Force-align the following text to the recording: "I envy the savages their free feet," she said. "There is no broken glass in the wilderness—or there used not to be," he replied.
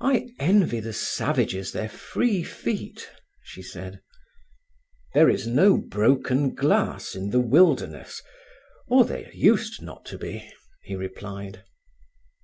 "I 0.00 0.28
envy 0.38 0.78
the 0.78 0.92
savages 0.92 1.72
their 1.72 1.88
free 1.88 2.44
feet," 2.44 3.10
she 3.42 3.60
said. 3.60 4.00
"There 5.14 5.28
is 5.28 5.48
no 5.48 5.78
broken 5.78 6.54
glass 6.54 7.16
in 7.16 7.30
the 7.30 7.40
wilderness—or 7.40 9.04
there 9.04 9.32
used 9.32 9.82
not 9.82 10.04
to 10.06 10.18
be," 10.18 10.48
he 10.84 10.94
replied. 10.94 11.64